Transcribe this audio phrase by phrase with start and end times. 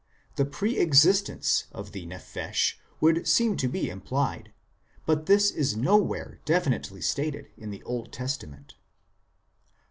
[0.35, 4.51] The pre existence of the nephesh would seem to be implied;
[5.05, 8.73] but this is nowhere definitely stated in the Old Testament.